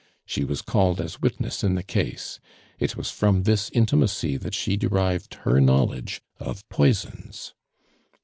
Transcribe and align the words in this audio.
She 0.25 0.43
was 0.43 0.63
called 0.63 0.99
as 0.99 1.21
witness 1.21 1.63
in 1.63 1.75
the 1.75 1.83
case. 1.83 2.39
It 2.79 2.97
was 2.97 3.11
from 3.11 3.43
this 3.43 3.69
intimacy 3.69 4.35
that 4.37 4.55
she 4.55 4.75
derived 4.75 5.35
her 5.45 5.61
knowledge 5.61 6.23
of 6.39 6.67
poisons. 6.69 7.53